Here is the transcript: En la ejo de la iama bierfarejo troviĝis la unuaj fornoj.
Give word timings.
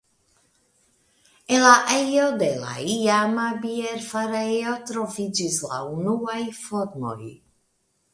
En 1.57 1.61
la 1.63 1.73
ejo 1.97 2.23
de 2.39 2.47
la 2.61 2.73
iama 2.93 3.43
bierfarejo 3.65 4.73
troviĝis 4.93 5.61
la 5.73 5.83
unuaj 5.99 6.39
fornoj. 6.63 7.19